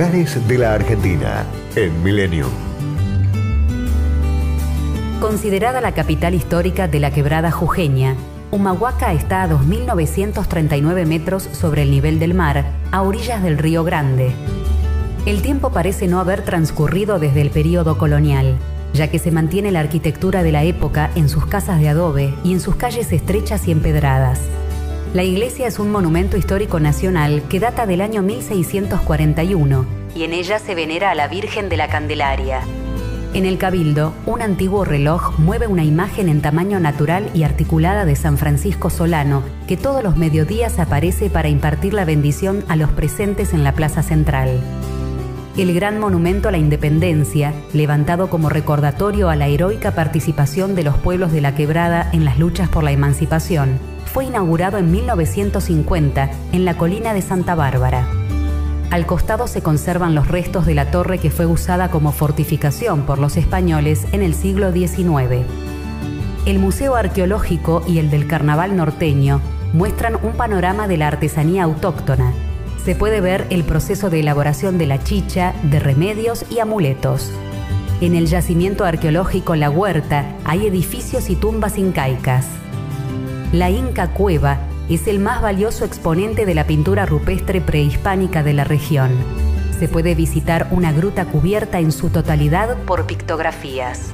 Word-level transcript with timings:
De 0.00 0.56
la 0.56 0.72
Argentina 0.72 1.44
en 1.76 2.02
Millennium. 2.02 2.48
Considerada 5.20 5.82
la 5.82 5.92
capital 5.92 6.32
histórica 6.32 6.88
de 6.88 7.00
la 7.00 7.10
quebrada 7.10 7.50
jujeña, 7.50 8.16
Humahuaca 8.50 9.12
está 9.12 9.42
a 9.42 9.48
2.939 9.50 11.04
metros 11.04 11.42
sobre 11.52 11.82
el 11.82 11.90
nivel 11.90 12.18
del 12.18 12.32
mar, 12.32 12.64
a 12.90 13.02
orillas 13.02 13.42
del 13.42 13.58
Río 13.58 13.84
Grande. 13.84 14.32
El 15.26 15.42
tiempo 15.42 15.70
parece 15.70 16.06
no 16.06 16.18
haber 16.18 16.46
transcurrido 16.46 17.18
desde 17.18 17.42
el 17.42 17.50
período 17.50 17.98
colonial, 17.98 18.56
ya 18.94 19.08
que 19.08 19.18
se 19.18 19.30
mantiene 19.30 19.70
la 19.70 19.80
arquitectura 19.80 20.42
de 20.42 20.52
la 20.52 20.64
época 20.64 21.10
en 21.14 21.28
sus 21.28 21.44
casas 21.44 21.78
de 21.78 21.90
adobe 21.90 22.32
y 22.42 22.54
en 22.54 22.60
sus 22.60 22.76
calles 22.76 23.12
estrechas 23.12 23.68
y 23.68 23.72
empedradas. 23.72 24.40
La 25.12 25.24
iglesia 25.24 25.66
es 25.66 25.80
un 25.80 25.90
monumento 25.90 26.36
histórico 26.36 26.78
nacional 26.78 27.42
que 27.48 27.58
data 27.58 27.84
del 27.84 28.00
año 28.00 28.22
1641 28.22 29.84
y 30.14 30.22
en 30.22 30.32
ella 30.32 30.60
se 30.60 30.76
venera 30.76 31.10
a 31.10 31.16
la 31.16 31.26
Virgen 31.26 31.68
de 31.68 31.76
la 31.76 31.88
Candelaria. 31.88 32.60
En 33.34 33.44
el 33.44 33.58
Cabildo, 33.58 34.12
un 34.24 34.40
antiguo 34.40 34.84
reloj 34.84 35.36
mueve 35.36 35.66
una 35.66 35.82
imagen 35.82 36.28
en 36.28 36.40
tamaño 36.40 36.78
natural 36.78 37.28
y 37.34 37.42
articulada 37.42 38.04
de 38.04 38.14
San 38.14 38.38
Francisco 38.38 38.88
Solano 38.88 39.42
que 39.66 39.76
todos 39.76 40.04
los 40.04 40.16
mediodías 40.16 40.78
aparece 40.78 41.28
para 41.28 41.48
impartir 41.48 41.92
la 41.92 42.04
bendición 42.04 42.64
a 42.68 42.76
los 42.76 42.90
presentes 42.90 43.52
en 43.52 43.64
la 43.64 43.72
plaza 43.72 44.04
central 44.04 44.60
el 45.62 45.74
gran 45.74 45.98
monumento 45.98 46.48
a 46.48 46.52
la 46.52 46.58
independencia, 46.58 47.52
levantado 47.72 48.30
como 48.30 48.48
recordatorio 48.48 49.28
a 49.28 49.36
la 49.36 49.46
heroica 49.46 49.92
participación 49.92 50.74
de 50.74 50.84
los 50.84 50.96
pueblos 50.96 51.32
de 51.32 51.40
la 51.40 51.54
quebrada 51.54 52.08
en 52.12 52.24
las 52.24 52.38
luchas 52.38 52.68
por 52.68 52.82
la 52.82 52.92
emancipación, 52.92 53.78
fue 54.06 54.24
inaugurado 54.24 54.78
en 54.78 54.90
1950 54.90 56.30
en 56.52 56.64
la 56.64 56.76
colina 56.76 57.14
de 57.14 57.22
Santa 57.22 57.54
Bárbara. 57.54 58.06
Al 58.90 59.06
costado 59.06 59.46
se 59.46 59.62
conservan 59.62 60.14
los 60.14 60.28
restos 60.28 60.66
de 60.66 60.74
la 60.74 60.90
torre 60.90 61.18
que 61.18 61.30
fue 61.30 61.46
usada 61.46 61.90
como 61.90 62.10
fortificación 62.10 63.02
por 63.02 63.18
los 63.18 63.36
españoles 63.36 64.06
en 64.12 64.22
el 64.22 64.34
siglo 64.34 64.72
XIX. 64.72 65.46
El 66.46 66.58
Museo 66.58 66.96
Arqueológico 66.96 67.82
y 67.86 67.98
el 67.98 68.10
del 68.10 68.26
Carnaval 68.26 68.76
norteño 68.76 69.40
muestran 69.72 70.16
un 70.22 70.32
panorama 70.32 70.88
de 70.88 70.96
la 70.96 71.08
artesanía 71.08 71.64
autóctona, 71.64 72.32
se 72.84 72.94
puede 72.94 73.20
ver 73.20 73.46
el 73.50 73.64
proceso 73.64 74.08
de 74.08 74.20
elaboración 74.20 74.78
de 74.78 74.86
la 74.86 75.02
chicha, 75.02 75.54
de 75.64 75.78
remedios 75.80 76.44
y 76.50 76.60
amuletos. 76.60 77.30
En 78.00 78.14
el 78.14 78.26
yacimiento 78.26 78.84
arqueológico 78.84 79.54
La 79.54 79.68
Huerta 79.68 80.24
hay 80.44 80.66
edificios 80.66 81.28
y 81.28 81.36
tumbas 81.36 81.76
incaicas. 81.76 82.46
La 83.52 83.68
Inca 83.68 84.08
Cueva 84.08 84.58
es 84.88 85.06
el 85.06 85.18
más 85.18 85.42
valioso 85.42 85.84
exponente 85.84 86.46
de 86.46 86.54
la 86.54 86.66
pintura 86.66 87.04
rupestre 87.04 87.60
prehispánica 87.60 88.42
de 88.42 88.54
la 88.54 88.64
región. 88.64 89.10
Se 89.78 89.86
puede 89.86 90.14
visitar 90.14 90.68
una 90.70 90.92
gruta 90.92 91.26
cubierta 91.26 91.80
en 91.80 91.92
su 91.92 92.08
totalidad 92.08 92.78
por 92.84 93.06
pictografías. 93.06 94.12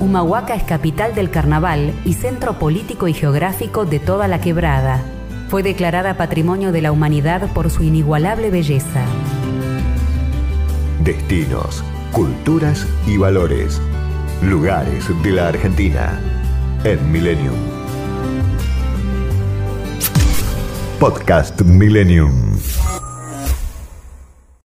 Humahuaca 0.00 0.56
es 0.56 0.64
capital 0.64 1.14
del 1.14 1.30
carnaval 1.30 1.92
y 2.04 2.14
centro 2.14 2.58
político 2.58 3.06
y 3.06 3.14
geográfico 3.14 3.84
de 3.84 4.00
toda 4.00 4.26
la 4.26 4.40
quebrada 4.40 5.00
fue 5.52 5.62
declarada 5.62 6.16
Patrimonio 6.16 6.72
de 6.72 6.80
la 6.80 6.92
Humanidad 6.92 7.52
por 7.52 7.68
su 7.68 7.82
inigualable 7.82 8.50
belleza. 8.50 9.04
Destinos, 11.04 11.84
culturas 12.10 12.86
y 13.06 13.18
valores. 13.18 13.78
Lugares 14.40 15.04
de 15.22 15.30
la 15.30 15.48
Argentina 15.48 16.18
en 16.84 17.12
Millennium. 17.12 17.58
Podcast 20.98 21.60
Millennium. 21.60 22.56